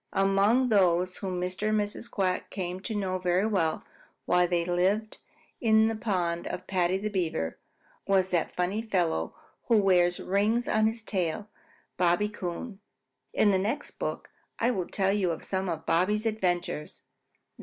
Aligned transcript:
Among 0.13 0.69
those 0.69 1.17
whom 1.17 1.39
Mr. 1.39 1.69
and 1.69 1.79
Mrs. 1.79 2.09
Quack 2.09 2.49
came 2.49 2.79
to 2.79 2.95
know 2.95 3.19
very 3.19 3.45
well 3.45 3.83
while 4.25 4.47
they 4.47 4.65
lived 4.65 5.19
in 5.59 5.89
the 5.89 5.95
pond 5.95 6.47
of 6.47 6.65
Paddy 6.65 6.97
the 6.97 7.09
Beaver 7.11 7.59
was 8.07 8.31
that 8.31 8.55
funny 8.55 8.81
fellow 8.81 9.35
who 9.67 9.77
wears 9.77 10.19
rings 10.19 10.67
on 10.67 10.87
his 10.87 11.03
tail 11.03 11.49
Bobby 11.97 12.29
Coon. 12.29 12.79
In 13.31 13.51
the 13.51 13.59
next 13.59 13.99
book 13.99 14.31
I 14.57 14.71
will 14.71 14.87
tell 14.87 15.13
you 15.13 15.29
of 15.29 15.43
some 15.43 15.69
of 15.69 15.85
Bobby's 15.85 16.25
adventures. 16.25 17.03